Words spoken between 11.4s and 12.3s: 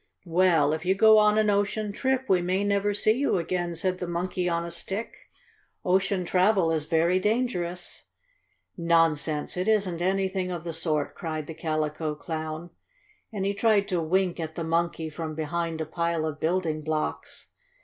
the Calico